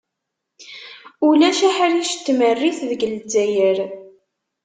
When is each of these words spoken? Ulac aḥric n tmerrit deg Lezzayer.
Ulac 1.27 1.59
aḥric 1.69 2.13
n 2.17 2.21
tmerrit 2.25 2.79
deg 2.89 3.01
Lezzayer. 3.13 3.77